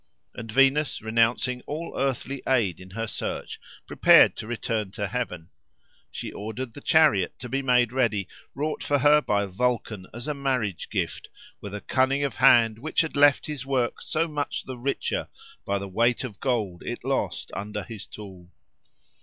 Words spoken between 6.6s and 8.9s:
the chariot to be made ready, wrought